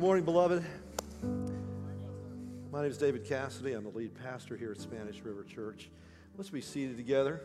[0.00, 0.64] Good morning, beloved.
[2.72, 3.74] My name is David Cassidy.
[3.74, 5.90] I'm the lead pastor here at Spanish River Church.
[6.38, 7.42] Let's be seated together.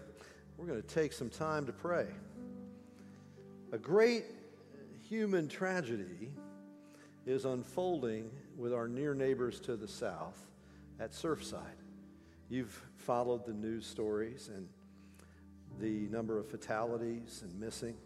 [0.55, 2.07] We're going to take some time to pray.
[3.73, 4.23] A great
[5.09, 6.31] human tragedy
[7.25, 10.39] is unfolding with our near neighbors to the south
[10.97, 11.59] at Surfside.
[12.47, 14.69] You've followed the news stories and
[15.81, 17.97] the number of fatalities and missing,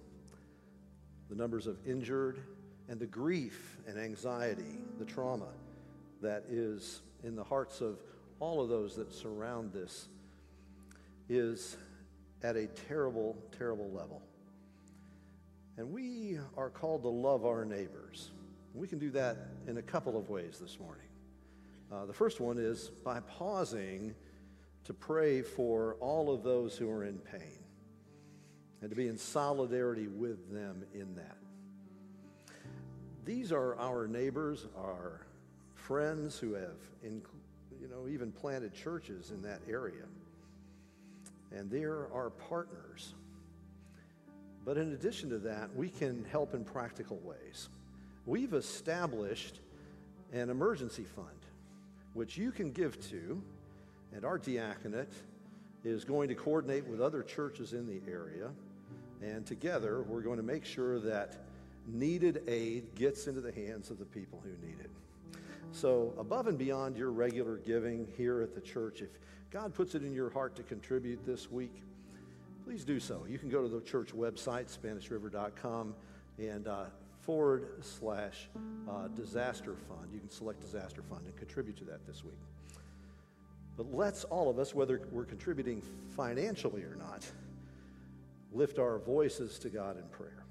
[1.29, 2.39] the numbers of injured,
[2.89, 5.49] and the grief and anxiety, the trauma
[6.21, 7.99] that is in the hearts of
[8.39, 10.07] all of those that surround this
[11.29, 11.77] is
[12.41, 14.21] at a terrible, terrible level.
[15.77, 18.31] And we are called to love our neighbors.
[18.73, 19.37] We can do that
[19.67, 21.05] in a couple of ways this morning.
[21.91, 24.15] Uh, the first one is by pausing
[24.85, 27.63] to pray for all of those who are in pain
[28.81, 31.37] and to be in solidarity with them in that.
[33.25, 35.25] These are our neighbors, our
[35.75, 40.05] friends who have, you know, even planted churches in that area.
[41.51, 43.13] And they're our partners.
[44.65, 47.69] But in addition to that, we can help in practical ways.
[48.25, 49.59] We've established
[50.31, 51.27] an emergency fund,
[52.13, 53.41] which you can give to,
[54.13, 55.13] and our diaconate
[55.83, 58.51] is going to coordinate with other churches in the area.
[59.21, 61.35] And together, we're going to make sure that
[61.93, 64.89] needed aid gets into the hands of the people who need it.
[65.71, 69.09] So, above and beyond your regular giving here at the church, if
[69.51, 71.83] God puts it in your heart to contribute this week,
[72.63, 73.25] please do so.
[73.27, 75.95] You can go to the church website, SpanishRiver.com,
[76.37, 76.85] and uh,
[77.21, 78.49] forward slash
[78.89, 80.09] uh, disaster fund.
[80.11, 82.39] You can select disaster fund and contribute to that this week.
[83.77, 85.81] But let's all of us, whether we're contributing
[86.15, 87.25] financially or not,
[88.51, 90.43] lift our voices to God in prayer.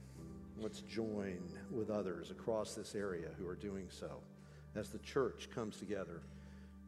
[0.60, 1.38] Let's join
[1.70, 4.20] with others across this area who are doing so
[4.74, 6.20] as the church comes together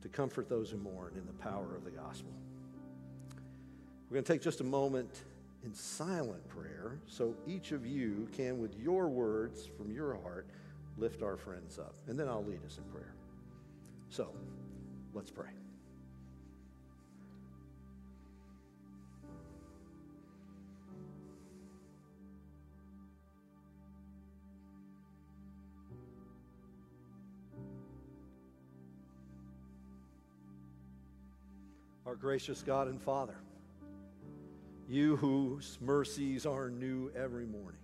[0.02, 2.32] to comfort those who mourn in the power of the gospel.
[4.08, 5.22] We're going to take just a moment
[5.64, 10.46] in silent prayer so each of you can, with your words from your heart,
[10.96, 11.94] lift our friends up.
[12.08, 13.14] And then I'll lead us in prayer.
[14.08, 14.30] So
[15.14, 15.50] let's pray.
[32.10, 33.36] Our gracious God and Father,
[34.88, 37.78] you whose mercies are new every morning.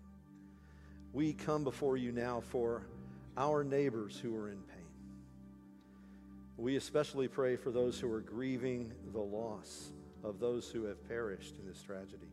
[1.13, 2.89] We come before you now for
[3.37, 4.85] our neighbors who are in pain.
[6.57, 9.93] We especially pray for those who are grieving the loss
[10.25, 12.27] of those who have perished in this tragedy.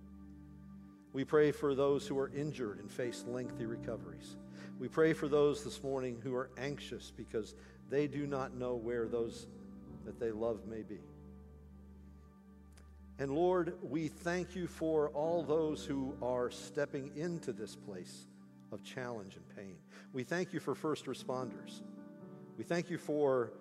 [1.14, 4.36] We pray for those who are injured and face lengthy recoveries.
[4.80, 7.53] We pray for those this morning who are anxious because
[7.92, 9.46] they do not know where those
[10.06, 10.98] that they love may be.
[13.19, 18.25] And Lord, we thank you for all those who are stepping into this place
[18.72, 19.75] of challenge and pain.
[20.13, 21.81] We thank you for first responders.
[22.57, 23.53] We thank you for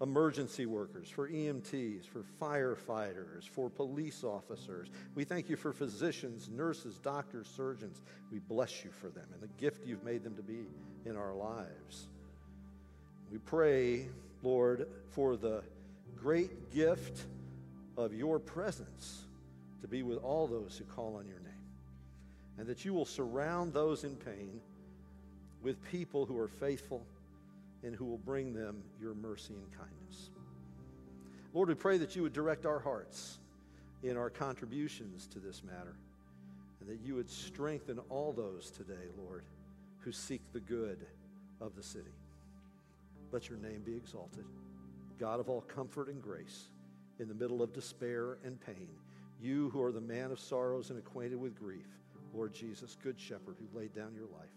[0.00, 4.90] emergency workers, for EMTs, for firefighters, for police officers.
[5.14, 8.02] We thank you for physicians, nurses, doctors, surgeons.
[8.32, 10.66] We bless you for them and the gift you've made them to be
[11.04, 12.08] in our lives.
[13.30, 14.08] We pray,
[14.42, 15.62] Lord, for the
[16.16, 17.26] great gift
[17.96, 19.24] of your presence
[19.80, 21.52] to be with all those who call on your name.
[22.58, 24.60] And that you will surround those in pain
[25.62, 27.04] with people who are faithful
[27.82, 30.30] and who will bring them your mercy and kindness.
[31.52, 33.38] Lord, we pray that you would direct our hearts
[34.02, 35.96] in our contributions to this matter
[36.80, 39.44] and that you would strengthen all those today, Lord,
[40.00, 41.06] who seek the good
[41.60, 42.12] of the city.
[43.32, 44.44] Let your name be exalted.
[45.18, 46.68] God of all comfort and grace
[47.18, 48.88] in the middle of despair and pain.
[49.40, 51.86] You who are the man of sorrows and acquainted with grief,
[52.32, 54.50] Lord Jesus, good shepherd who laid down your life,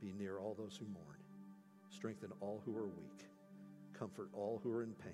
[0.00, 1.18] be near all those who mourn.
[1.90, 3.28] Strengthen all who are weak.
[3.98, 5.12] Comfort all who are in pain.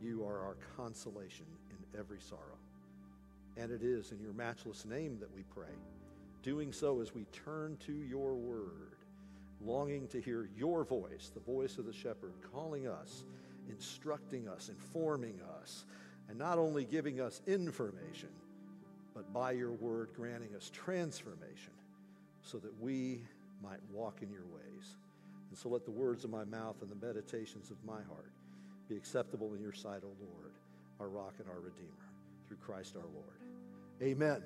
[0.00, 2.58] You are our consolation in every sorrow.
[3.56, 5.76] And it is in your matchless name that we pray.
[6.42, 8.96] Doing so as we turn to your word,
[9.60, 13.24] longing to hear your voice, the voice of the shepherd, calling us
[13.70, 15.84] instructing us, informing us,
[16.28, 18.28] and not only giving us information,
[19.14, 21.72] but by your word granting us transformation
[22.42, 23.22] so that we
[23.62, 24.96] might walk in your ways.
[25.50, 28.32] And so let the words of my mouth and the meditations of my heart
[28.88, 30.52] be acceptable in your sight, O Lord,
[31.00, 31.90] our rock and our redeemer,
[32.48, 33.26] through Christ our Lord.
[34.02, 34.42] Amen.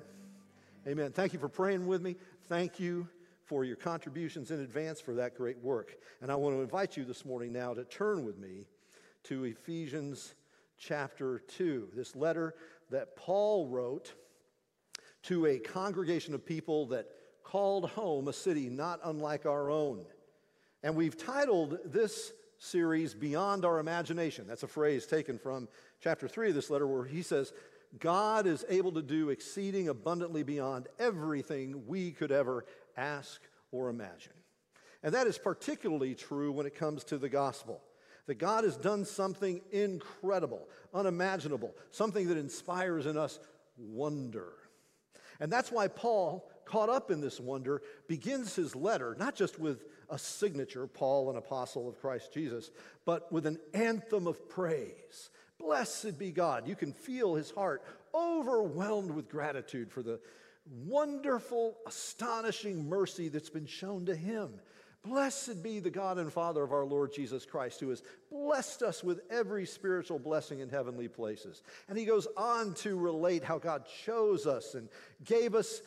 [0.87, 1.11] Amen.
[1.11, 2.15] Thank you for praying with me.
[2.47, 3.07] Thank you
[3.45, 5.95] for your contributions in advance for that great work.
[6.21, 8.65] And I want to invite you this morning now to turn with me
[9.25, 10.35] to Ephesians
[10.77, 12.53] chapter 2, this letter
[12.91, 14.13] that Paul wrote
[15.23, 17.07] to a congregation of people that
[17.43, 20.05] called home a city not unlike our own.
[20.83, 24.45] And we've titled this series Beyond Our Imagination.
[24.47, 25.67] That's a phrase taken from
[25.99, 27.53] chapter 3 of this letter where he says,
[27.99, 34.33] God is able to do exceeding abundantly beyond everything we could ever ask or imagine.
[35.01, 37.81] And that is particularly true when it comes to the gospel.
[38.27, 43.39] That God has done something incredible, unimaginable, something that inspires in us
[43.77, 44.53] wonder.
[45.39, 49.85] And that's why Paul, caught up in this wonder, begins his letter not just with
[50.09, 52.71] a signature, Paul, an apostle of Christ Jesus,
[53.05, 55.29] but with an anthem of praise.
[55.59, 56.67] Blessed be God.
[56.67, 57.83] You can feel his heart
[58.13, 60.19] overwhelmed with gratitude for the
[60.85, 64.49] wonderful, astonishing mercy that's been shown to him.
[65.05, 69.03] Blessed be the God and Father of our Lord Jesus Christ, who has blessed us
[69.03, 71.61] with every spiritual blessing in heavenly places.
[71.87, 74.89] And he goes on to relate how God chose us and
[75.23, 75.81] gave us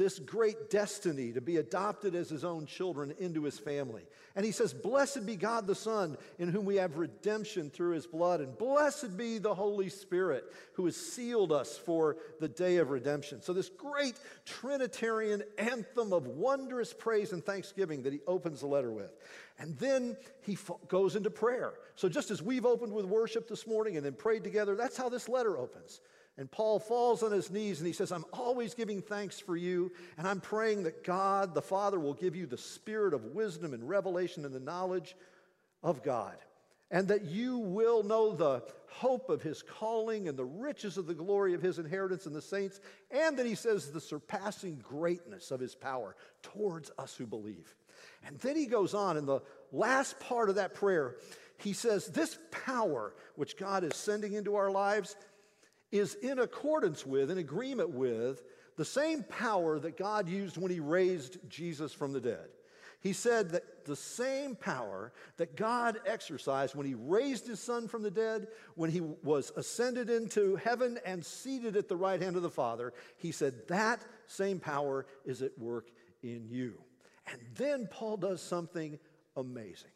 [0.00, 4.02] this great destiny to be adopted as his own children into his family.
[4.34, 8.06] And he says, Blessed be God the Son, in whom we have redemption through his
[8.06, 12.90] blood, and blessed be the Holy Spirit, who has sealed us for the day of
[12.90, 13.42] redemption.
[13.42, 14.14] So, this great
[14.46, 19.14] Trinitarian anthem of wondrous praise and thanksgiving that he opens the letter with.
[19.58, 20.56] And then he
[20.88, 21.74] goes into prayer.
[21.96, 25.10] So, just as we've opened with worship this morning and then prayed together, that's how
[25.10, 26.00] this letter opens.
[26.40, 29.92] And Paul falls on his knees and he says, I'm always giving thanks for you,
[30.16, 33.86] and I'm praying that God the Father will give you the spirit of wisdom and
[33.86, 35.16] revelation and the knowledge
[35.82, 36.38] of God,
[36.90, 41.12] and that you will know the hope of his calling and the riches of the
[41.12, 45.60] glory of his inheritance in the saints, and that he says the surpassing greatness of
[45.60, 47.74] his power towards us who believe.
[48.26, 49.40] And then he goes on in the
[49.72, 51.16] last part of that prayer.
[51.58, 55.16] He says, This power which God is sending into our lives
[55.90, 58.42] is in accordance with, in agreement with,
[58.76, 62.48] the same power that God used when he raised Jesus from the dead.
[63.00, 68.02] He said that the same power that God exercised when he raised his son from
[68.02, 72.42] the dead, when he was ascended into heaven and seated at the right hand of
[72.42, 75.88] the Father, he said that same power is at work
[76.22, 76.74] in you.
[77.30, 78.98] And then Paul does something
[79.34, 79.90] amazing.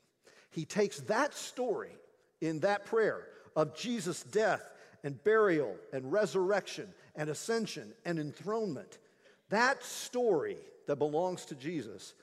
[0.50, 1.96] He takes that story
[2.40, 4.70] in that prayer of Jesus' death
[5.04, 8.98] and burial and resurrection and ascension and enthronement.
[9.50, 10.56] That story
[10.88, 12.14] that belongs to Jesus.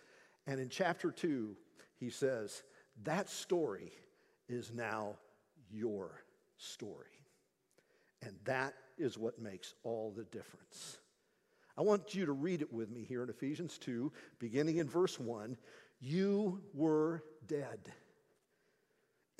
[0.47, 1.55] And in chapter 2,
[1.99, 2.63] he says,
[3.03, 3.93] that story
[4.49, 5.15] is now
[5.71, 6.23] your
[6.57, 7.05] story.
[8.23, 10.97] And that is what makes all the difference.
[11.77, 15.19] I want you to read it with me here in Ephesians 2, beginning in verse
[15.19, 15.55] 1.
[15.99, 17.79] You were dead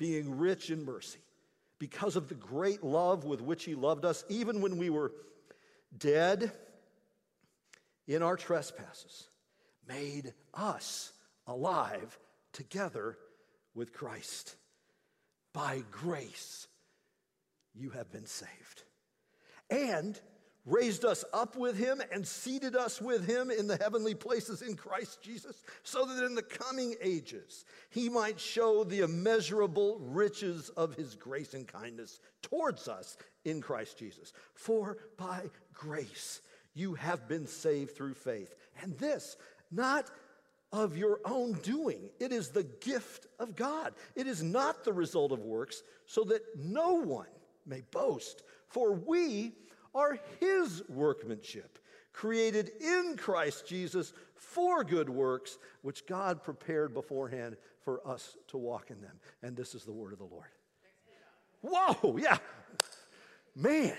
[0.00, 1.18] being rich in mercy,
[1.78, 5.12] because of the great love with which He loved us, even when we were
[5.94, 6.50] dead
[8.08, 9.28] in our trespasses,
[9.86, 11.12] made us
[11.46, 12.18] alive
[12.54, 13.18] together
[13.74, 14.56] with Christ.
[15.52, 16.66] By grace,
[17.74, 18.82] you have been saved.
[19.68, 20.18] And
[20.66, 24.76] raised us up with him and seated us with him in the heavenly places in
[24.76, 30.94] Christ Jesus, so that in the coming ages he might show the immeasurable riches of
[30.94, 34.32] his grace and kindness towards us in Christ Jesus.
[34.54, 36.42] For by grace
[36.74, 38.54] you have been saved through faith.
[38.82, 39.36] And this,
[39.70, 40.10] not
[40.72, 42.10] of your own doing.
[42.20, 43.94] It is the gift of God.
[44.14, 47.26] It is not the result of works, so that no one
[47.66, 48.42] may boast.
[48.68, 49.52] For we
[49.94, 51.78] are his workmanship,
[52.12, 58.90] created in Christ Jesus for good works, which God prepared beforehand for us to walk
[58.90, 59.18] in them.
[59.42, 60.48] And this is the word of the Lord.
[61.62, 62.38] Whoa, yeah.
[63.54, 63.96] Man,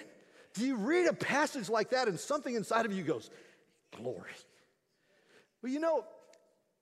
[0.54, 3.30] do you read a passage like that and something inside of you goes,
[3.96, 4.32] glory?
[5.62, 6.06] Well, you know,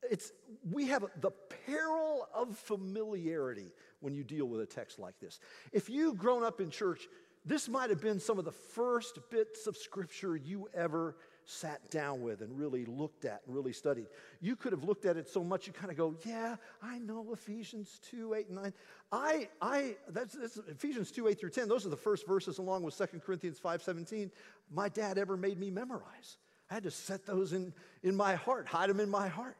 [0.09, 0.31] it's
[0.71, 1.31] we have the
[1.65, 5.39] peril of familiarity when you deal with a text like this.
[5.73, 7.07] If you've grown up in church,
[7.49, 11.15] this might have been some of the first bits of scripture you ever
[11.45, 14.05] sat down with and really looked at and really studied.
[14.39, 17.25] You could have looked at it so much you kind of go, yeah, I know
[17.33, 18.73] Ephesians 2, 8, and 9.
[19.11, 21.67] I, I, that's, that's Ephesians 2, 8 through 10.
[21.67, 24.29] Those are the first verses along with 2 Corinthians 5, 17.
[24.71, 26.37] My dad ever made me memorize.
[26.69, 29.57] I had to set those in, in my heart, hide them in my heart.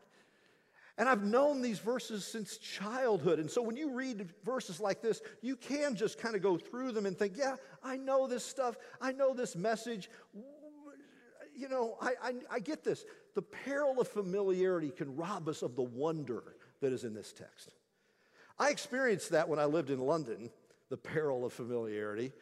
[1.00, 3.40] And I've known these verses since childhood.
[3.40, 6.92] And so when you read verses like this, you can just kind of go through
[6.92, 8.76] them and think, yeah, I know this stuff.
[9.00, 10.10] I know this message.
[11.56, 13.06] You know, I, I, I get this.
[13.34, 16.44] The peril of familiarity can rob us of the wonder
[16.82, 17.74] that is in this text.
[18.60, 20.50] I experienced that when I lived in London,
[20.90, 22.34] the peril of familiarity.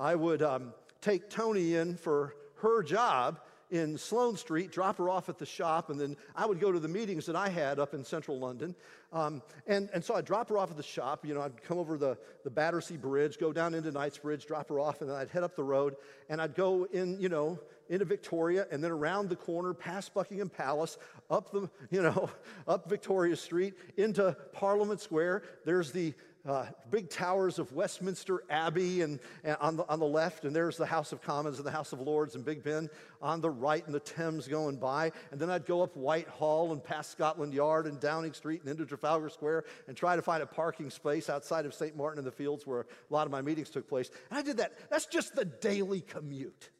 [0.00, 0.72] I would um,
[1.02, 5.90] take Tony in for her job, in Sloane Street, drop her off at the shop,
[5.90, 8.74] and then I would go to the meetings that I had up in central London.
[9.12, 11.24] Um, and, and so I'd drop her off at the shop.
[11.24, 14.80] You know, I'd come over the, the Battersea Bridge, go down into Knightsbridge, drop her
[14.80, 15.96] off, and then I'd head up the road,
[16.28, 17.58] and I'd go in, you know,
[17.88, 20.98] into Victoria, and then around the corner, past Buckingham Palace,
[21.30, 22.30] up the, you know,
[22.68, 25.42] up Victoria Street, into Parliament Square.
[25.64, 26.14] There's the
[26.46, 30.76] uh, big towers of Westminster Abbey and, and, on, the, on the left, and there's
[30.76, 32.88] the House of Commons and the House of Lords and Big Ben
[33.20, 35.12] on the right, and the Thames going by.
[35.30, 38.86] And then I'd go up Whitehall and past Scotland Yard and Downing Street and into
[38.86, 41.96] Trafalgar Square and try to find a parking space outside of St.
[41.96, 44.10] Martin in the Fields where a lot of my meetings took place.
[44.30, 44.72] And I did that.
[44.90, 46.70] That's just the daily commute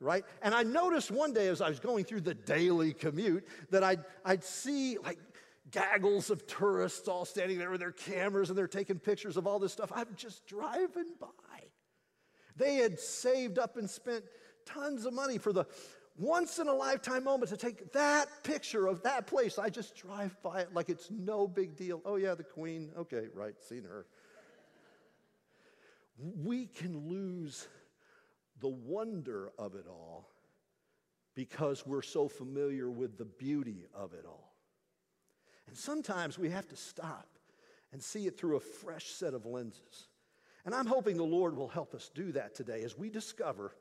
[0.00, 0.24] right?
[0.42, 4.04] And I noticed one day as I was going through the daily commute that I'd,
[4.24, 5.18] I'd see like
[5.70, 9.58] gaggles of tourists all standing there with their cameras and they're taking pictures of all
[9.58, 9.92] this stuff.
[9.94, 11.28] I'm just driving by.
[12.56, 14.24] They had saved up and spent
[14.66, 15.64] tons of money for the
[16.16, 19.58] once in a lifetime moment to take that picture of that place.
[19.58, 22.02] I just drive by it like it's no big deal.
[22.04, 22.90] Oh, yeah, the Queen.
[22.98, 24.06] Okay, right, seen her.
[26.18, 27.68] We can lose
[28.60, 30.28] the wonder of it all
[31.36, 34.47] because we're so familiar with the beauty of it all.
[35.68, 37.28] And sometimes we have to stop
[37.92, 40.08] and see it through a fresh set of lenses.
[40.64, 43.72] And I'm hoping the Lord will help us do that today as we discover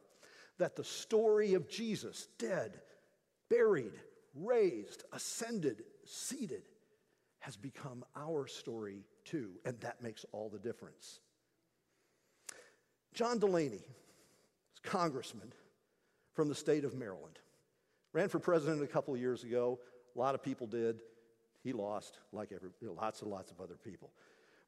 [0.57, 2.79] that the story of Jesus, dead,
[3.49, 3.93] buried,
[4.35, 6.63] raised, ascended, seated,
[7.39, 9.51] has become our story too.
[9.65, 11.19] And that makes all the difference.
[13.13, 13.83] John Delaney,
[14.83, 15.53] congressman
[16.33, 17.39] from the state of Maryland,
[18.13, 19.79] ran for president a couple of years ago.
[20.15, 21.01] A lot of people did.
[21.67, 24.13] He lost, like every, lots and lots of other people.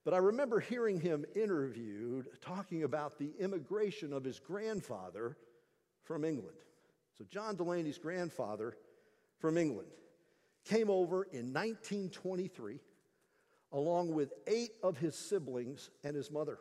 [0.03, 5.37] But I remember hearing him interviewed talking about the immigration of his grandfather
[6.03, 6.57] from England.
[7.17, 8.75] So, John Delaney's grandfather
[9.37, 9.87] from England
[10.65, 12.81] came over in 1923
[13.71, 16.59] along with eight of his siblings and his mother.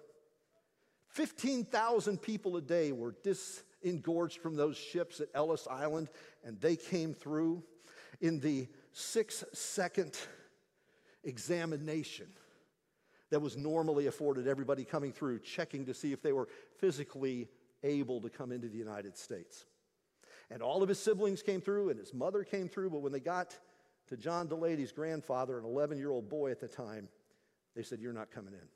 [1.09, 6.11] 15,000 people a day were disengorged from those ships at Ellis Island,
[6.45, 7.65] and they came through
[8.21, 10.19] in the six second
[11.25, 12.27] examination
[13.31, 17.49] that was normally afforded everybody coming through, checking to see if they were physically
[17.83, 19.67] able to come into the United States.
[20.51, 23.21] And all of his siblings came through, and his mother came through, but when they
[23.21, 23.59] got
[24.09, 27.09] to John Delaney's grandfather, an 11 year old boy at the time,
[27.77, 28.69] they said, You're not coming in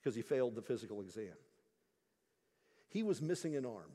[0.00, 1.34] because he failed the physical exam.
[2.88, 3.92] He was missing an arm.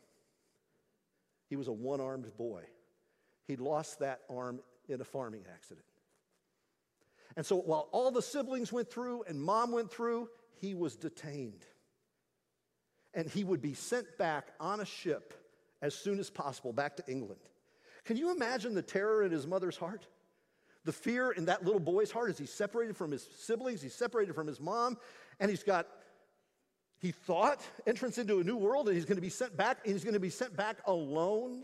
[1.49, 2.63] He was a one armed boy.
[3.47, 5.85] He'd lost that arm in a farming accident.
[7.35, 10.29] And so while all the siblings went through and mom went through,
[10.59, 11.65] he was detained.
[13.13, 15.33] And he would be sent back on a ship
[15.81, 17.41] as soon as possible back to England.
[18.05, 20.05] Can you imagine the terror in his mother's heart?
[20.85, 24.33] The fear in that little boy's heart as he's separated from his siblings, he's separated
[24.33, 24.97] from his mom,
[25.39, 25.87] and he's got,
[26.99, 30.03] he thought, entrance into a new world, and he's to be sent back, and he's
[30.13, 31.63] to be sent back alone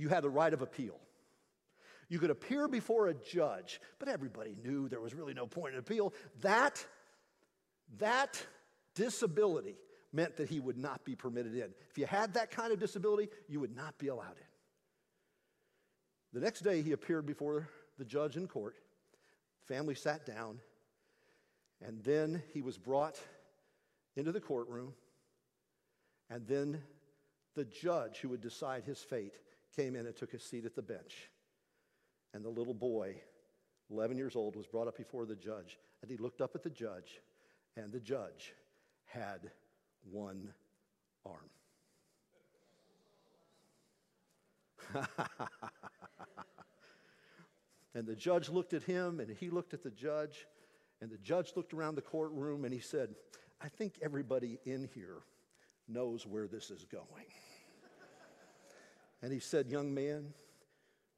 [0.00, 0.98] you had the right of appeal.
[2.08, 5.78] You could appear before a judge, but everybody knew there was really no point in
[5.78, 6.14] appeal.
[6.40, 6.84] That,
[7.98, 8.44] that
[8.94, 9.76] disability
[10.12, 11.72] meant that he would not be permitted in.
[11.90, 14.46] If you had that kind of disability, you would not be allowed in.
[16.32, 18.76] The next day, he appeared before the judge in court.
[19.68, 20.58] Family sat down,
[21.84, 23.20] and then he was brought
[24.16, 24.94] into the courtroom,
[26.28, 26.82] and then
[27.54, 29.38] the judge who would decide his fate
[29.74, 31.30] came in and took his seat at the bench.
[32.32, 33.16] And the little boy,
[33.90, 35.78] 11 years old, was brought up before the judge.
[36.02, 37.20] And he looked up at the judge,
[37.76, 38.54] and the judge
[39.04, 39.50] had
[40.10, 40.52] one
[41.26, 41.50] arm.
[47.94, 50.46] and the judge looked at him, and he looked at the judge,
[51.00, 53.14] and the judge looked around the courtroom, and he said,
[53.60, 55.18] I think everybody in here
[55.88, 57.26] knows where this is going.
[59.22, 60.32] And he said, Young man,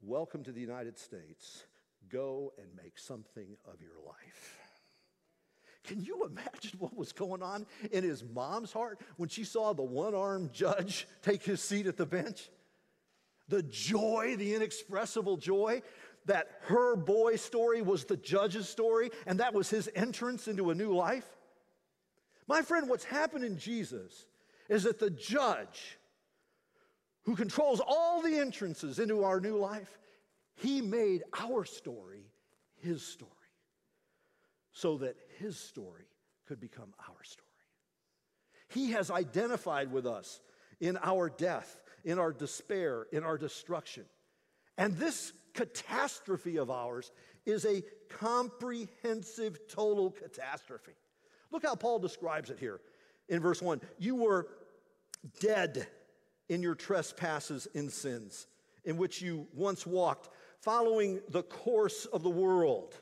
[0.01, 1.65] welcome to the United States.
[2.09, 4.59] Go and make something of your life.
[5.83, 9.83] Can you imagine what was going on in his mom's heart when she saw the
[9.83, 12.49] one armed judge take his seat at the bench?
[13.49, 15.81] The joy, the inexpressible joy
[16.25, 20.75] that her boy story was the judge's story and that was his entrance into a
[20.75, 21.27] new life.
[22.47, 24.25] My friend, what's happened in Jesus
[24.69, 25.97] is that the judge
[27.23, 29.97] who controls all the entrances into our new life,
[30.55, 32.25] he made our story
[32.81, 33.31] his story
[34.71, 36.05] so that his story
[36.47, 37.47] could become our story.
[38.69, 40.41] He has identified with us
[40.79, 44.05] in our death, in our despair, in our destruction.
[44.77, 47.11] And this catastrophe of ours
[47.45, 50.93] is a comprehensive, total catastrophe.
[51.51, 52.81] Look how Paul describes it here
[53.29, 53.81] in verse 1.
[53.99, 54.47] You were
[55.39, 55.87] dead
[56.49, 58.47] in your trespasses and sins,
[58.83, 62.99] in which you once walked, following the course of the world,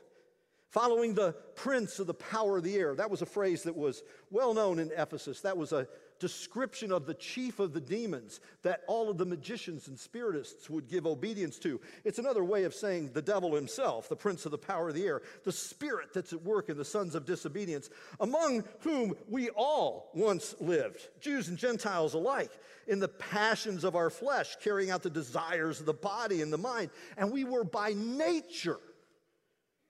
[0.70, 2.94] following the prince of the power of the air.
[2.94, 5.40] That was a phrase that was well known in Ephesus.
[5.40, 5.86] That was a
[6.22, 10.88] description of the chief of the demons that all of the magicians and spiritists would
[10.88, 11.80] give obedience to.
[12.04, 15.04] It's another way of saying the devil himself, the prince of the power of the
[15.04, 20.12] air, the spirit that's at work in the sons of disobedience, among whom we all
[20.14, 22.52] once lived, Jews and Gentiles alike,
[22.86, 26.58] in the passions of our flesh, carrying out the desires of the body and the
[26.58, 26.90] mind.
[27.16, 28.78] And we were by nature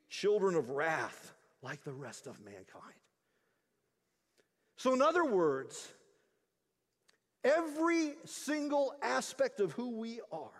[0.08, 2.94] children of wrath like the rest of mankind.
[4.76, 5.92] So, in other words,
[7.44, 10.50] Every single aspect of who we are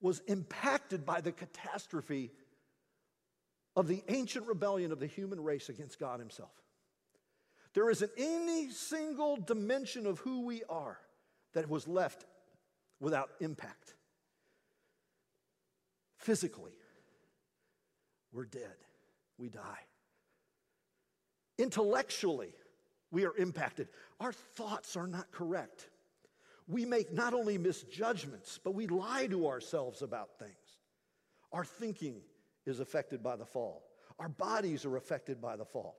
[0.00, 2.30] was impacted by the catastrophe
[3.74, 6.52] of the ancient rebellion of the human race against God Himself.
[7.74, 10.98] There isn't any single dimension of who we are
[11.54, 12.24] that was left
[13.00, 13.94] without impact.
[16.18, 16.72] Physically,
[18.32, 18.76] we're dead,
[19.38, 19.80] we die.
[21.58, 22.52] Intellectually,
[23.10, 23.88] we are impacted.
[24.20, 25.88] Our thoughts are not correct
[26.68, 30.52] we make not only misjudgments, but we lie to ourselves about things.
[31.52, 32.20] Our thinking
[32.64, 33.84] is affected by the fall,
[34.18, 35.96] our bodies are affected by the fall.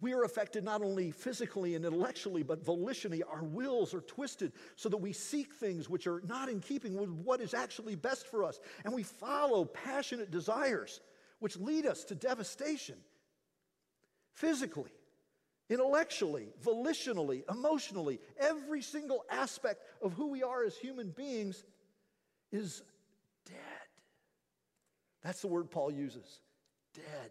[0.00, 3.20] We are affected not only physically and intellectually, but volitionally.
[3.28, 7.10] Our wills are twisted so that we seek things which are not in keeping with
[7.10, 8.60] what is actually best for us.
[8.84, 11.00] And we follow passionate desires
[11.40, 12.94] which lead us to devastation
[14.34, 14.92] physically
[15.68, 21.64] intellectually, volitionally, emotionally, every single aspect of who we are as human beings
[22.50, 22.82] is
[23.46, 23.56] dead.
[25.22, 26.40] That's the word Paul uses
[26.94, 27.30] dead.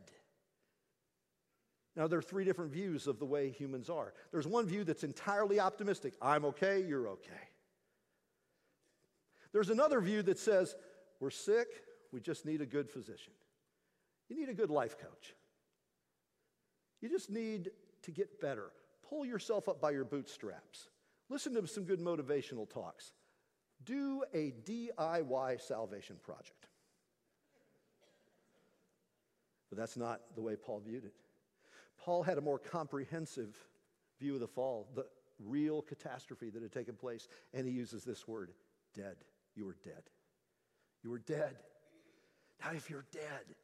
[1.96, 4.14] Now, there are three different views of the way humans are.
[4.32, 7.32] There's one view that's entirely optimistic I'm okay, you're okay.
[9.52, 10.76] There's another view that says
[11.20, 11.68] we're sick,
[12.12, 13.34] we just need a good physician.
[14.30, 15.34] You need a good life coach.
[17.02, 17.72] You just need
[18.08, 18.72] to get better.
[19.08, 20.90] Pull yourself up by your bootstraps.
[21.30, 23.12] Listen to some good motivational talks.
[23.84, 26.68] Do a DIY salvation project.
[29.70, 31.14] But that's not the way Paul viewed it.
[31.98, 33.58] Paul had a more comprehensive
[34.20, 35.06] view of the fall, the
[35.46, 38.52] real catastrophe that had taken place, and he uses this word
[38.96, 39.18] dead.
[39.56, 40.04] You were dead.
[41.04, 41.58] You were dead.
[42.64, 43.56] Now, if you're dead,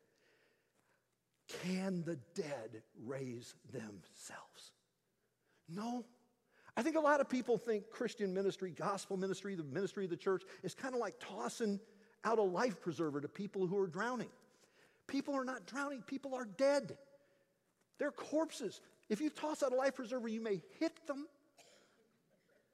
[1.62, 4.72] can the dead raise themselves?
[5.70, 6.06] No.
[6.76, 10.18] I think a lot of people think Christian ministry, gospel ministry, the ministry of the
[10.18, 11.80] church is kind of like tossing
[12.24, 14.30] out a life preserver to people who are drowning.
[15.08, 16.98] People are not drowning, people are dead.
[18.00, 18.82] They're corpses.
[19.10, 21.28] If you toss out a life preserver, you may hit them,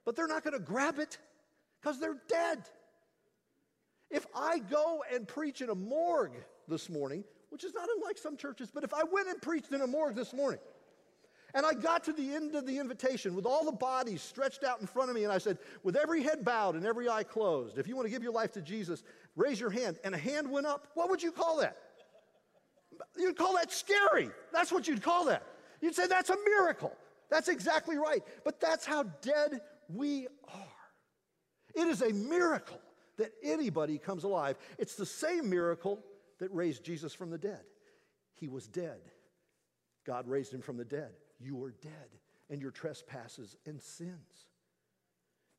[0.05, 1.17] but they're not going to grab it
[1.81, 2.59] because they're dead.
[4.09, 6.33] If I go and preach in a morgue
[6.67, 9.81] this morning, which is not unlike some churches, but if I went and preached in
[9.81, 10.59] a morgue this morning,
[11.53, 14.81] and I got to the end of the invitation with all the bodies stretched out
[14.81, 17.79] in front of me, and I said, with every head bowed and every eye closed,
[17.79, 19.03] if you want to give your life to Jesus,
[19.35, 19.97] raise your hand.
[20.03, 20.87] And a hand went up.
[20.93, 21.77] What would you call that?
[23.17, 24.29] You'd call that scary.
[24.53, 25.43] That's what you'd call that.
[25.81, 26.95] You'd say that's a miracle.
[27.31, 28.21] That's exactly right.
[28.43, 30.65] But that's how dead we are.
[31.73, 32.79] It is a miracle
[33.17, 34.57] that anybody comes alive.
[34.77, 35.99] It's the same miracle
[36.39, 37.63] that raised Jesus from the dead.
[38.33, 38.99] He was dead.
[40.05, 41.11] God raised him from the dead.
[41.39, 42.17] You are dead
[42.49, 44.47] and your trespasses and sins.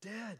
[0.03, 0.39] Dead.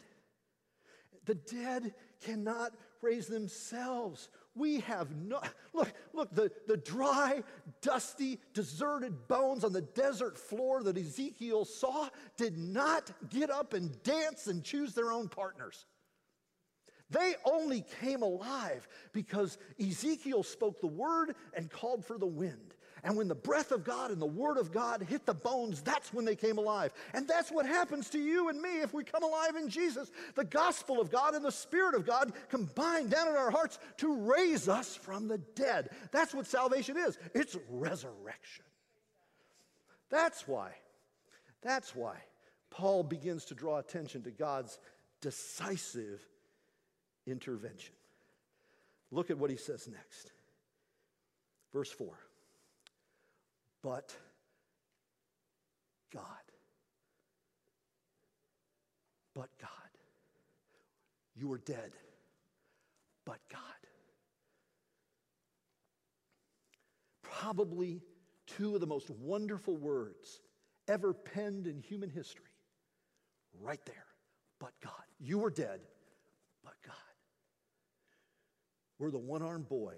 [1.27, 2.73] The dead cannot
[3.03, 4.29] raise themselves.
[4.55, 5.41] We have no,
[5.73, 7.43] look, look, the, the dry,
[7.83, 14.03] dusty, deserted bones on the desert floor that Ezekiel saw did not get up and
[14.03, 15.87] dance and choose their own partners.
[17.11, 22.75] They only came alive because Ezekiel spoke the word and called for the wind.
[23.03, 26.13] And when the breath of God and the word of God hit the bones, that's
[26.13, 26.93] when they came alive.
[27.15, 30.11] And that's what happens to you and me if we come alive in Jesus.
[30.35, 34.15] The gospel of God and the spirit of God combine down in our hearts to
[34.15, 35.91] raise us from the dead.
[36.13, 38.65] That's what salvation is it's resurrection.
[40.11, 40.73] That's why,
[41.63, 42.17] that's why
[42.71, 44.79] Paul begins to draw attention to God's
[45.21, 46.21] decisive
[47.31, 47.95] intervention.
[49.11, 50.33] Look at what he says next.
[51.73, 52.19] Verse 4
[53.83, 54.15] but
[56.13, 56.23] God.
[59.35, 59.71] But God.
[61.37, 61.93] You were dead,
[63.25, 63.61] but God.
[67.23, 68.03] Probably
[68.47, 70.41] two of the most wonderful words
[70.89, 72.45] ever penned in human history.
[73.59, 74.07] Right there.
[74.59, 74.93] But God.
[75.19, 75.81] You were dead,
[76.63, 76.95] but God.
[79.01, 79.95] We're the one armed boy.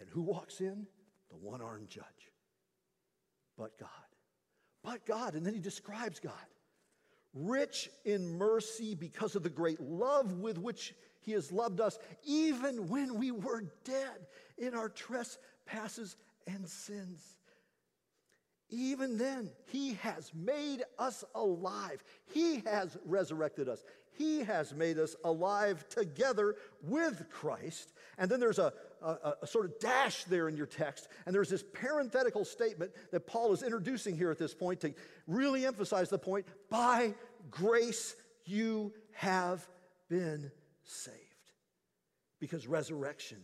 [0.00, 0.88] And who walks in?
[1.30, 2.32] The one armed judge
[3.56, 3.88] but God.
[4.82, 5.34] But God.
[5.34, 6.32] And then he describes God.
[7.32, 12.88] Rich in mercy because of the great love with which he has loved us, even
[12.88, 14.26] when we were dead
[14.58, 16.16] in our trespasses
[16.46, 17.36] and sins.
[18.70, 22.02] Even then, he has made us alive.
[22.32, 23.82] He has resurrected us.
[24.16, 27.92] He has made us alive together with Christ.
[28.18, 28.72] And then there's a,
[29.02, 33.26] a, a, sort of dash there in your text, and there's this parenthetical statement that
[33.26, 34.94] Paul is introducing here at this point to
[35.26, 37.14] really emphasize the point by
[37.50, 39.66] grace you have
[40.08, 40.50] been
[40.84, 41.18] saved.
[42.40, 43.38] Because resurrection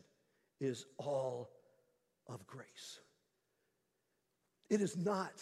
[0.60, 1.50] is all
[2.28, 3.00] of grace.
[4.68, 5.32] It is not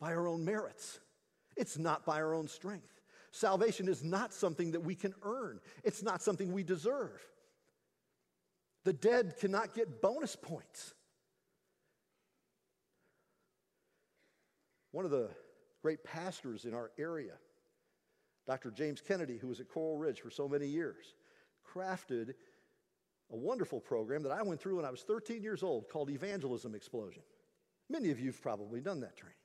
[0.00, 0.98] by our own merits,
[1.56, 2.95] it's not by our own strength.
[3.36, 7.20] Salvation is not something that we can earn, it's not something we deserve.
[8.84, 10.94] The dead cannot get bonus points.
[14.92, 15.28] One of the
[15.82, 17.34] great pastors in our area,
[18.46, 18.70] Dr.
[18.70, 21.14] James Kennedy, who was at Coral Ridge for so many years,
[21.74, 22.32] crafted
[23.30, 26.74] a wonderful program that I went through when I was 13 years old called Evangelism
[26.74, 27.22] Explosion.
[27.90, 29.36] Many of you have probably done that training.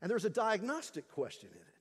[0.00, 1.73] And there's a diagnostic question in it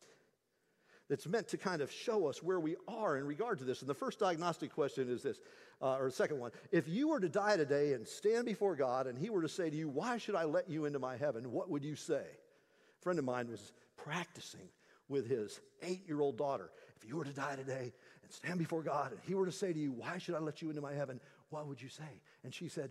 [1.13, 3.82] that's meant to kind of show us where we are in regard to this.
[3.82, 5.41] And the first diagnostic question is this,
[5.80, 6.49] uh, or the second one.
[6.71, 9.69] If you were to die today and stand before God and He were to say
[9.69, 11.52] to you, Why should I let you into my heaven?
[11.52, 12.15] What would you say?
[12.15, 14.67] A friend of mine was practicing
[15.08, 16.71] with his eight year old daughter.
[16.97, 19.71] If you were to die today and stand before God and He were to say
[19.71, 21.19] to you, Why should I let you into my heaven?
[21.52, 22.21] What would you say?
[22.43, 22.89] And she said,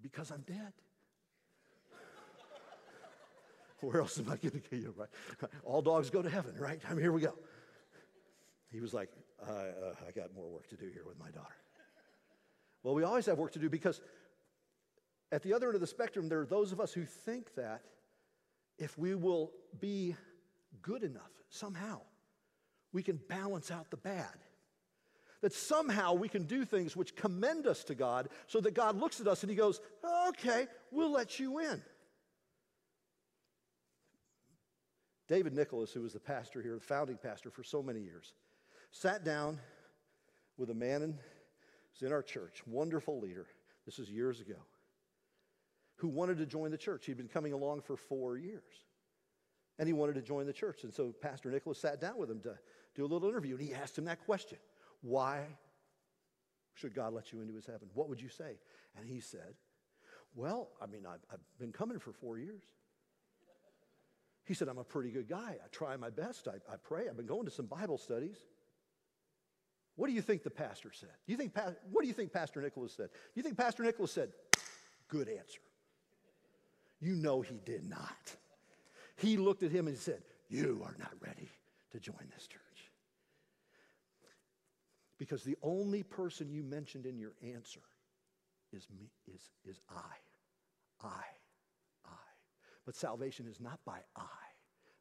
[0.00, 0.72] Because I'm dead.
[3.82, 4.94] Where else am I going to get you?
[4.96, 5.08] Right?
[5.64, 6.80] All dogs go to heaven, right?
[6.88, 7.34] I mean, here we go.
[8.70, 9.10] He was like,
[9.46, 11.54] I, uh, I got more work to do here with my daughter.
[12.82, 14.00] Well, we always have work to do because
[15.30, 17.82] at the other end of the spectrum, there are those of us who think that
[18.78, 20.16] if we will be
[20.80, 22.00] good enough, somehow,
[22.92, 24.26] we can balance out the bad.
[25.40, 29.20] That somehow we can do things which commend us to God so that God looks
[29.20, 29.80] at us and He goes,
[30.28, 31.82] okay, we'll let you in.
[35.32, 38.34] David Nicholas, who was the pastor here, the founding pastor for so many years,
[38.90, 39.58] sat down
[40.58, 41.18] with a man in,
[42.06, 43.46] in our church, wonderful leader.
[43.86, 44.58] This is years ago,
[45.96, 47.06] who wanted to join the church.
[47.06, 48.84] He'd been coming along for four years.
[49.78, 50.84] And he wanted to join the church.
[50.84, 52.58] And so Pastor Nicholas sat down with him to
[52.94, 53.56] do a little interview.
[53.56, 54.58] And he asked him that question
[55.00, 55.46] Why
[56.74, 57.88] should God let you into his heaven?
[57.94, 58.58] What would you say?
[58.98, 59.54] And he said,
[60.34, 62.64] Well, I mean, I've, I've been coming for four years.
[64.52, 65.56] He said, I'm a pretty good guy.
[65.64, 66.46] I try my best.
[66.46, 67.08] I, I pray.
[67.08, 68.36] I've been going to some Bible studies.
[69.96, 71.08] What do you think the pastor said?
[71.26, 71.56] Do you think,
[71.90, 73.08] what do you think Pastor Nicholas said?
[73.12, 74.30] Do you think Pastor Nicholas said,
[75.08, 75.62] Good answer?
[77.00, 78.36] You know he did not.
[79.16, 81.48] He looked at him and said, You are not ready
[81.92, 82.60] to join this church.
[85.16, 87.80] Because the only person you mentioned in your answer
[88.70, 91.06] is me, is, is I.
[91.06, 91.22] I.
[92.84, 94.44] But salvation is not by I,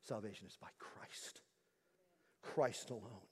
[0.03, 1.41] salvation is by Christ.
[2.41, 3.27] Christ alone.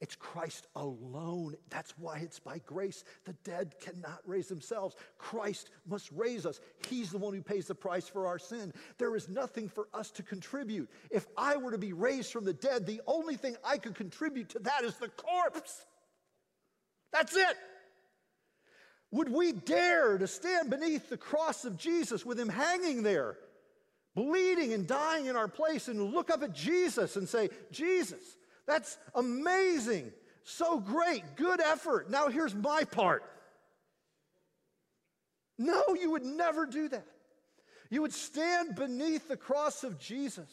[0.00, 1.54] It's Christ alone.
[1.70, 3.04] That's why it's by grace.
[3.24, 4.96] The dead cannot raise themselves.
[5.16, 6.60] Christ must raise us.
[6.88, 8.72] He's the one who pays the price for our sin.
[8.98, 10.90] There is nothing for us to contribute.
[11.12, 14.48] If I were to be raised from the dead, the only thing I could contribute
[14.50, 15.86] to that is the corpse.
[17.12, 17.56] That's it.
[19.12, 23.36] Would we dare to stand beneath the cross of Jesus with him hanging there?
[24.14, 28.98] Bleeding and dying in our place and look up at Jesus and say, Jesus, that's
[29.14, 30.12] amazing.
[30.44, 32.10] So great, good effort.
[32.10, 33.22] Now here's my part.
[35.58, 37.06] No, you would never do that.
[37.90, 40.48] You would stand beneath the cross of Jesus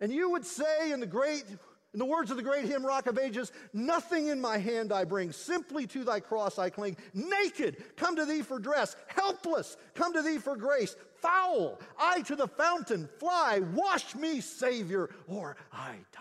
[0.00, 1.44] and you would say in the great
[1.92, 5.04] in the words of the great hymn Rock of Ages, nothing in my hand I
[5.04, 6.96] bring, simply to thy cross I cling.
[7.14, 8.96] Naked, come to thee for dress.
[9.06, 10.96] Helpless, come to thee for grace.
[11.24, 13.60] Foul, I to the fountain fly.
[13.72, 16.20] Wash me, Savior, or I die.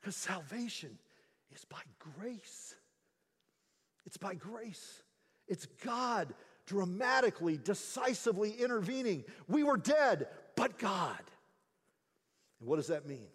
[0.00, 0.98] Because salvation
[1.50, 2.74] is by grace.
[4.04, 5.02] It's by grace.
[5.48, 6.34] It's God
[6.66, 9.24] dramatically, decisively intervening.
[9.48, 11.22] We were dead, but God.
[12.60, 13.28] And what does that mean?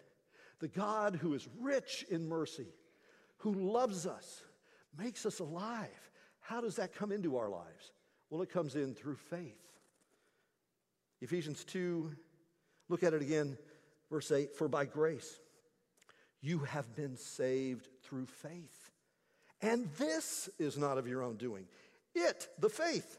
[0.60, 2.68] The God who is rich in mercy,
[3.38, 4.42] who loves us,
[4.96, 6.10] makes us alive.
[6.40, 7.90] How does that come into our lives?
[8.30, 9.65] Well, it comes in through faith.
[11.20, 12.12] Ephesians 2,
[12.88, 13.56] look at it again,
[14.10, 15.40] verse 8 For by grace
[16.40, 18.90] you have been saved through faith.
[19.62, 21.66] And this is not of your own doing.
[22.14, 23.18] It, the faith,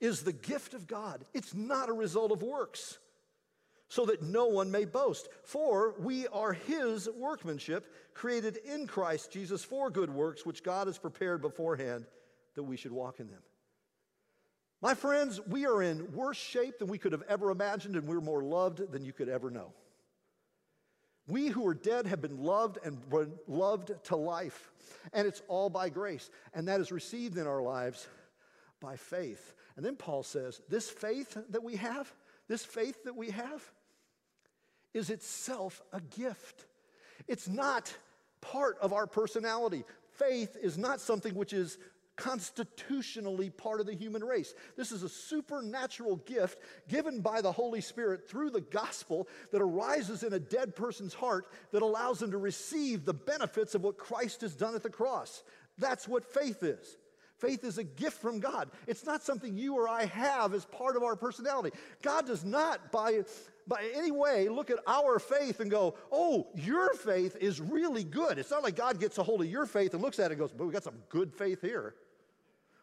[0.00, 1.24] is the gift of God.
[1.34, 2.98] It's not a result of works
[3.88, 5.28] so that no one may boast.
[5.44, 10.96] For we are his workmanship, created in Christ Jesus for good works, which God has
[10.96, 12.06] prepared beforehand
[12.54, 13.42] that we should walk in them.
[14.82, 18.20] My friends, we are in worse shape than we could have ever imagined, and we're
[18.20, 19.72] more loved than you could ever know.
[21.28, 22.98] We who are dead have been loved and
[23.46, 24.72] loved to life,
[25.12, 28.08] and it's all by grace, and that is received in our lives
[28.80, 29.54] by faith.
[29.76, 32.12] And then Paul says, This faith that we have,
[32.48, 33.62] this faith that we have,
[34.94, 36.64] is itself a gift.
[37.28, 37.94] It's not
[38.40, 39.84] part of our personality.
[40.12, 41.78] Faith is not something which is
[42.16, 44.54] constitutionally part of the human race.
[44.76, 50.22] This is a supernatural gift given by the Holy Spirit through the gospel that arises
[50.22, 54.42] in a dead person's heart that allows them to receive the benefits of what Christ
[54.42, 55.42] has done at the cross.
[55.78, 56.96] That's what faith is.
[57.38, 58.70] Faith is a gift from God.
[58.86, 61.74] It's not something you or I have as part of our personality.
[62.02, 63.22] God does not, by
[63.70, 68.36] by any way look at our faith and go, oh, your faith is really good.
[68.36, 70.40] It's not like God gets a hold of your faith and looks at it and
[70.40, 71.94] goes, but we got some good faith here.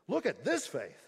[0.08, 1.04] Look at this faith.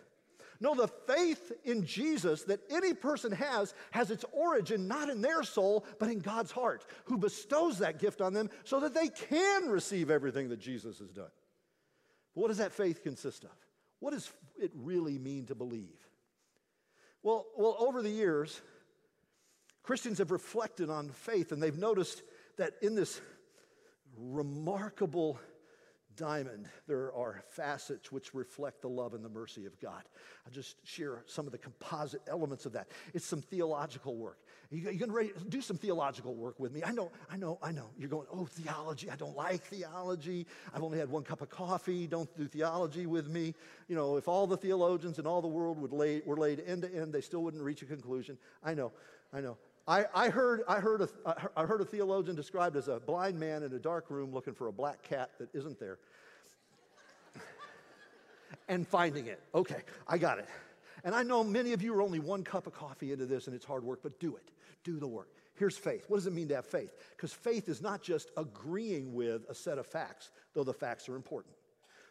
[0.59, 5.41] No, the faith in Jesus that any person has has its origin not in their
[5.43, 9.69] soul, but in God's heart, who bestows that gift on them so that they can
[9.69, 11.31] receive everything that Jesus has done.
[12.35, 13.55] But what does that faith consist of?
[13.99, 15.95] What does it really mean to believe?
[17.23, 18.61] Well, well, over the years,
[19.89, 22.21] Christians have reflected on faith and they've noticed
[22.57, 23.19] that in this
[24.15, 25.39] remarkable
[26.15, 30.03] diamond, there are facets which reflect the love and the mercy of God.
[30.45, 32.89] I'll just share some of the composite elements of that.
[33.15, 34.37] It's some theological work.
[34.69, 35.09] You, can
[35.49, 36.83] do some theological work with me.
[36.85, 37.89] I know, I know, I know.
[37.97, 39.09] You're going, oh, theology.
[39.09, 40.45] I don't like theology.
[40.71, 42.05] I've only had one cup of coffee.
[42.05, 43.55] Don't do theology with me.
[43.87, 46.83] You know, if all the theologians in all the world would lay, were laid end
[46.83, 48.37] to end, they still wouldn't reach a conclusion.
[48.63, 48.91] I know,
[49.33, 49.57] I know.
[49.89, 51.09] I, I, heard, I, heard a,
[51.57, 54.67] I heard a theologian described as a blind man in a dark room looking for
[54.67, 55.97] a black cat that isn't there
[58.69, 59.41] and finding it.
[59.55, 60.47] Okay, I got it.
[61.03, 63.55] And I know many of you are only one cup of coffee into this and
[63.55, 64.51] it's hard work, but do it.
[64.83, 65.29] Do the work.
[65.55, 66.05] Here's faith.
[66.07, 66.93] What does it mean to have faith?
[67.15, 71.15] Because faith is not just agreeing with a set of facts, though the facts are
[71.15, 71.55] important.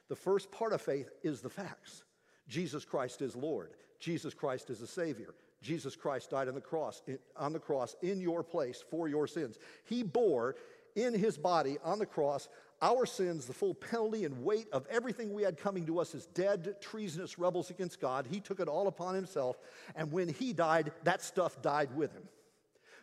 [0.09, 2.03] The first part of faith is the facts
[2.49, 5.33] Jesus Christ is Lord, Jesus Christ is the Savior.
[5.63, 7.03] Jesus Christ died on the cross,
[7.37, 9.59] on the cross in your place for your sins.
[9.85, 10.57] He bore
[10.95, 12.49] in his body on the cross
[12.81, 16.27] our sins, the full penalty and weight of everything we had coming to us as
[16.27, 18.27] dead, treasonous rebels against God.
[18.31, 19.59] He took it all upon himself,
[19.97, 22.23] and when he died, that stuff died with him.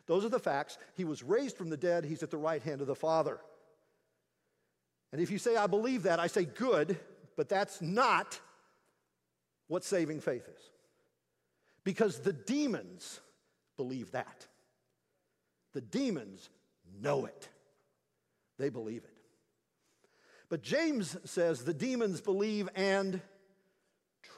[0.08, 0.78] Those are the facts.
[0.96, 3.39] He was raised from the dead, he's at the right hand of the Father.
[5.12, 6.98] And if you say, I believe that, I say, good,
[7.36, 8.39] but that's not
[9.68, 10.70] what saving faith is
[11.86, 13.21] because the demons
[13.78, 14.45] believe that.
[15.74, 16.50] The demons
[17.02, 17.50] know it,
[18.60, 19.13] they believe it.
[20.50, 23.21] But James says the demons believe and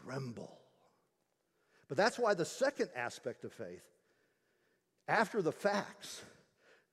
[0.03, 0.57] tremble.
[1.87, 3.83] But that's why the second aspect of faith,
[5.07, 6.21] after the facts,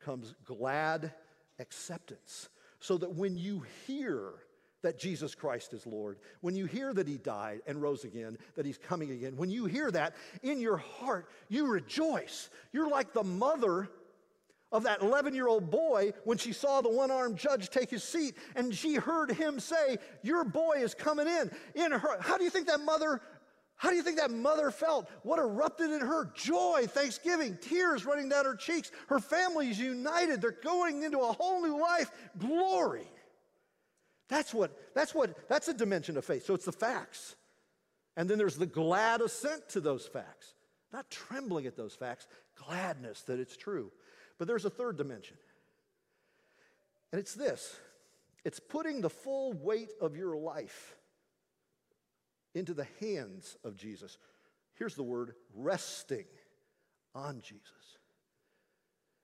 [0.05, 1.13] comes glad
[1.59, 2.49] acceptance.
[2.81, 4.31] So that when you hear
[4.85, 8.67] that Jesus Christ is Lord, when you hear that He died and rose again, that
[8.67, 12.51] He's coming again, when you hear that in your heart, you rejoice.
[12.71, 13.89] You're like the mother
[14.71, 18.05] of that 11 year old boy when she saw the one armed judge take his
[18.05, 21.51] seat and she heard him say, Your boy is coming in.
[21.75, 23.23] In her, how do you think that mother?
[23.77, 25.09] How do you think that mother felt?
[25.23, 26.31] What erupted in her?
[26.35, 28.93] Joy, thanksgiving, tears running down her cheeks.
[29.09, 30.41] Her family is united.
[30.41, 32.11] They're going into a whole new life.
[32.39, 33.09] Glory.
[34.29, 36.47] That's what, that's what, that's a dimension of faith.
[36.47, 37.37] So it's the facts.
[38.17, 40.55] And then there's the glad assent to those facts.
[40.93, 43.91] Not trembling at those facts, gladness that it's true.
[44.39, 45.37] But there's a third dimension.
[47.13, 47.77] And it's this
[48.45, 50.97] it's putting the full weight of your life
[52.55, 54.19] into the hands of Jesus.
[54.75, 56.27] Here's the word resting
[57.15, 57.71] on Jesus.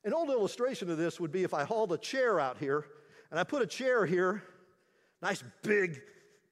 [0.04, 2.86] An old illustration of this would be if I hauled a chair out here
[3.30, 4.42] and I put a chair here,
[5.22, 6.00] nice big,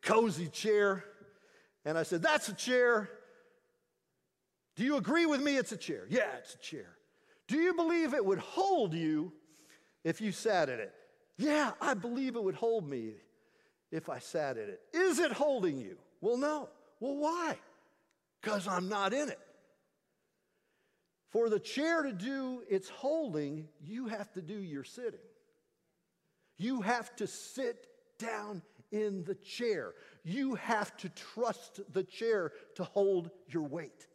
[0.02, 1.04] cozy chair,
[1.84, 3.10] and I said, That's a chair.
[4.76, 6.06] Do you agree with me it's a chair?
[6.08, 6.96] Yeah, it's a chair.
[7.48, 9.32] Do you believe it would hold you
[10.04, 10.94] if you sat in it?
[11.36, 13.14] Yeah, I believe it would hold me
[13.90, 14.80] if I sat in it.
[14.92, 15.96] Is it holding you?
[16.20, 16.68] Well, no.
[17.00, 17.56] Well, why?
[18.40, 19.38] Because I'm not in it.
[21.30, 25.20] For the chair to do its holding, you have to do your sitting.
[26.56, 27.86] You have to sit
[28.18, 29.94] down in the chair.
[30.24, 34.06] You have to trust the chair to hold your weight.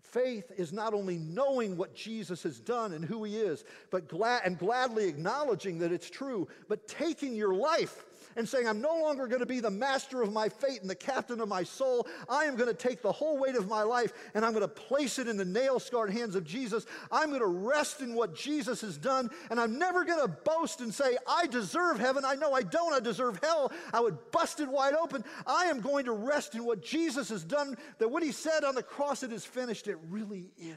[0.00, 4.42] Faith is not only knowing what Jesus has done and who he is, but glad
[4.44, 8.04] and gladly acknowledging that it's true, but taking your life
[8.36, 10.94] and saying, I'm no longer going to be the master of my fate and the
[10.94, 12.06] captain of my soul.
[12.28, 14.68] I am going to take the whole weight of my life and I'm going to
[14.68, 16.86] place it in the nail scarred hands of Jesus.
[17.10, 19.30] I'm going to rest in what Jesus has done.
[19.50, 22.24] And I'm never going to boast and say, I deserve heaven.
[22.24, 22.92] I know I don't.
[22.92, 23.72] I deserve hell.
[23.92, 25.24] I would bust it wide open.
[25.46, 28.74] I am going to rest in what Jesus has done, that when he said on
[28.74, 30.76] the cross, it is finished, it really is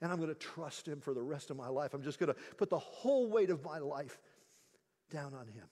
[0.00, 1.94] and I'm going to trust him for the rest of my life.
[1.94, 4.18] I'm just going to put the whole weight of my life
[5.10, 5.64] down on him.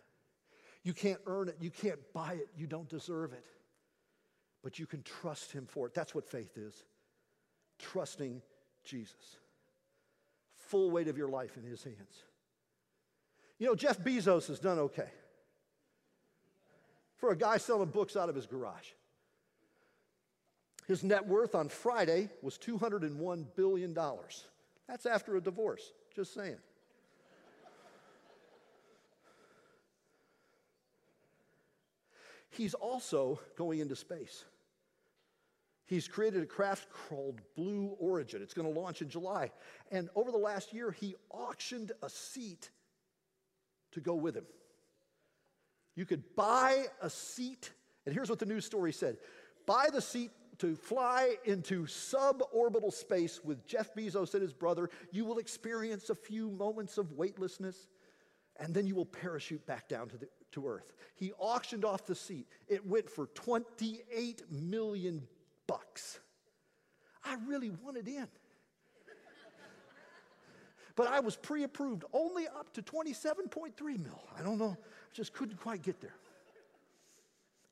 [0.85, 3.45] You can't earn it, you can't buy it, you don't deserve it.
[4.63, 5.95] But you can trust Him for it.
[5.95, 6.85] That's what faith is
[7.79, 8.41] trusting
[8.85, 9.39] Jesus.
[10.55, 12.23] Full weight of your life in His hands.
[13.59, 15.09] You know, Jeff Bezos has done okay
[17.17, 18.89] for a guy selling books out of his garage.
[20.87, 23.97] His net worth on Friday was $201 billion.
[24.87, 26.59] That's after a divorce, just saying.
[32.57, 34.45] He's also going into space.
[35.87, 38.43] He's created a craft called Blue Origin.
[38.43, 39.51] It's going to launch in July.
[39.91, 42.71] And over the last year, he auctioned a seat
[43.93, 44.47] to go with him.
[45.95, 47.71] You could buy a seat,
[48.07, 49.19] and here's what the news story said
[49.67, 54.89] buy the seat to fly into suborbital space with Jeff Bezos and his brother.
[55.11, 57.89] You will experience a few moments of weightlessness,
[58.59, 60.93] and then you will parachute back down to the to earth.
[61.15, 62.49] He auctioned off the seat.
[62.69, 65.23] It went for 28 million
[65.67, 66.21] bucks.
[67.25, 68.29] I really wanted in.
[70.97, 74.23] but I was pre approved only up to 27.3 mil.
[74.37, 76.15] I don't know, I just couldn't quite get there.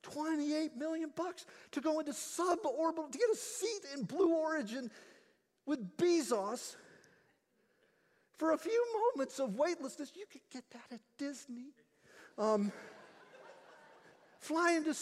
[0.02, 4.90] 28 million bucks to go into suborbital, to get a seat in Blue Origin
[5.64, 6.76] with Bezos.
[8.36, 11.74] For a few moments of weightlessness, you could get that at Disney.
[12.38, 12.72] Um,
[14.38, 14.94] fly into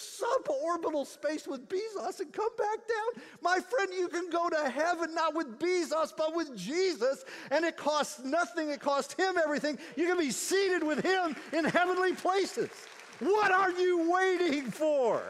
[0.00, 3.22] suborbital space with Bezos and come back down.
[3.42, 7.76] My friend, you can go to heaven not with Bezos, but with Jesus, and it
[7.76, 8.70] costs nothing.
[8.70, 9.78] It costs him everything.
[9.96, 12.70] You can be seated with him in heavenly places.
[13.18, 15.22] What are you waiting for?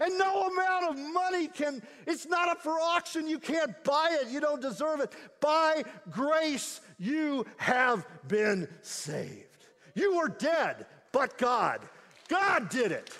[0.00, 3.28] And no amount of money can, it's not up for auction.
[3.28, 4.28] You can't buy it.
[4.28, 5.12] You don't deserve it.
[5.40, 9.53] By grace, you have been saved.
[9.94, 11.80] You were dead, but God.
[12.28, 13.10] God did it.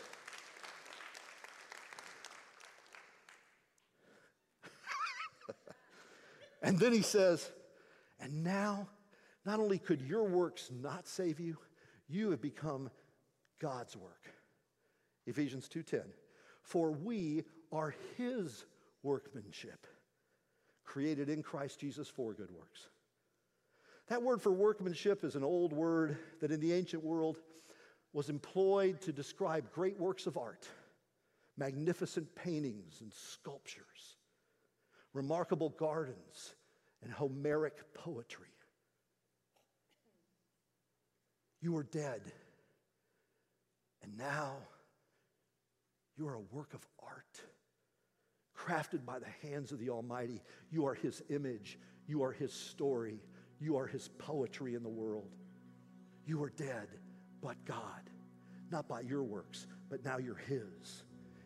[6.63, 7.51] and then he says,
[8.21, 8.89] and now,
[9.45, 11.57] not only could your works not save you,
[12.09, 12.91] you have become
[13.61, 14.33] God's work.
[15.27, 16.03] Ephesians 2:10.
[16.63, 18.65] For we are his
[19.03, 19.87] workmanship,
[20.85, 22.89] created in Christ Jesus for good works
[24.09, 27.39] that word for workmanship is an old word that in the ancient world
[28.13, 30.69] was employed to describe great works of art,
[31.57, 34.17] magnificent paintings and sculptures,
[35.13, 36.55] remarkable gardens,
[37.03, 38.49] and Homeric poetry.
[41.61, 42.21] You were dead,
[44.03, 44.53] and now
[46.17, 47.41] you are a work of art,
[48.57, 50.43] crafted by the hands of the Almighty.
[50.71, 53.19] You are His image, you are His story
[53.65, 55.31] you are his poetry in the world.
[56.27, 56.89] You are dead,
[57.43, 58.11] but God.
[58.71, 61.05] Not by your works, but now you're his.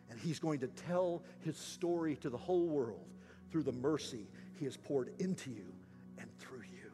[0.09, 3.07] And he's going to tell his story to the whole world
[3.51, 5.71] through the mercy he has poured into you
[6.17, 6.91] and through you.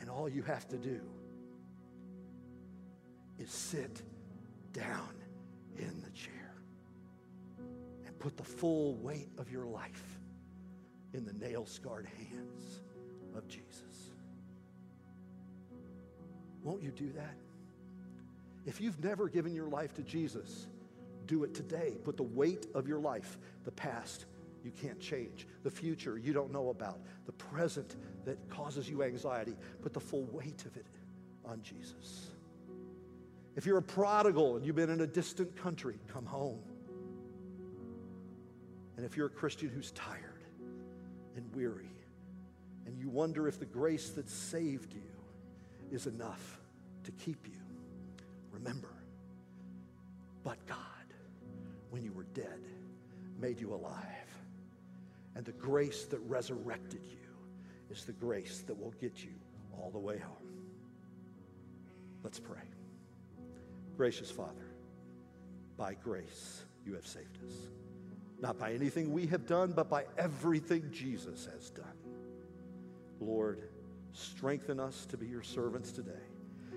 [0.00, 1.00] And all you have to do
[3.38, 4.02] is sit
[4.72, 5.14] down
[5.76, 6.54] in the chair
[8.06, 10.18] and put the full weight of your life
[11.12, 12.80] in the nail scarred hands
[13.34, 13.95] of Jesus.
[16.66, 17.36] Won't you do that?
[18.66, 20.66] If you've never given your life to Jesus,
[21.26, 21.96] do it today.
[22.02, 24.24] Put the weight of your life, the past
[24.64, 27.94] you can't change, the future you don't know about, the present
[28.24, 30.86] that causes you anxiety, put the full weight of it
[31.44, 32.30] on Jesus.
[33.54, 36.58] If you're a prodigal and you've been in a distant country, come home.
[38.96, 40.42] And if you're a Christian who's tired
[41.36, 41.94] and weary,
[42.86, 45.15] and you wonder if the grace that saved you
[45.90, 46.58] is enough
[47.04, 47.60] to keep you,
[48.50, 48.92] remember,
[50.44, 50.78] but God,
[51.90, 52.60] when you were dead,
[53.40, 54.02] made you alive.
[55.34, 57.16] And the grace that resurrected you
[57.90, 59.32] is the grace that will get you
[59.76, 60.32] all the way home.
[62.22, 62.62] Let's pray.
[63.96, 64.66] Gracious Father,
[65.76, 67.52] by grace you have saved us.
[68.40, 71.84] Not by anything we have done, but by everything Jesus has done.
[73.20, 73.68] Lord,
[74.16, 76.12] strengthen us to be your servants today.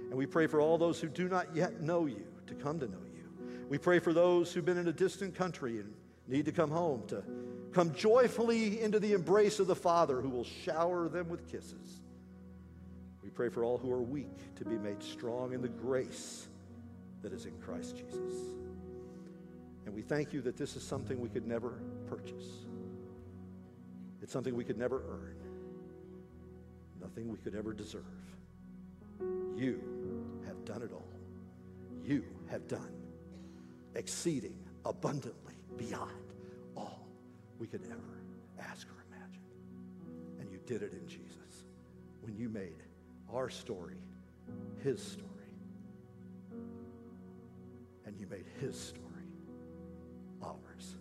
[0.09, 2.87] And we pray for all those who do not yet know you to come to
[2.87, 3.27] know you.
[3.69, 5.93] We pray for those who've been in a distant country and
[6.27, 7.23] need to come home to
[7.71, 12.01] come joyfully into the embrace of the Father who will shower them with kisses.
[13.23, 16.47] We pray for all who are weak to be made strong in the grace
[17.21, 18.33] that is in Christ Jesus.
[19.85, 22.65] And we thank you that this is something we could never purchase.
[24.21, 25.38] It's something we could never earn.
[27.01, 28.03] Nothing we could ever deserve.
[29.55, 29.81] You
[30.47, 31.07] have done it all.
[32.03, 32.93] You have done
[33.95, 36.11] exceeding abundantly beyond
[36.75, 37.07] all
[37.59, 38.23] we could ever
[38.59, 39.43] ask or imagine.
[40.39, 41.65] And you did it in Jesus
[42.21, 42.83] when you made
[43.33, 43.97] our story
[44.83, 45.25] his story.
[48.05, 49.05] And you made his story
[50.41, 50.95] ours.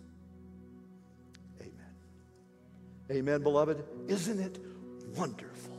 [1.60, 1.72] Amen.
[3.10, 3.82] Amen, beloved.
[4.08, 4.58] Isn't it
[5.16, 5.77] wonderful?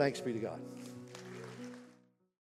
[0.00, 0.58] Thanks be to God.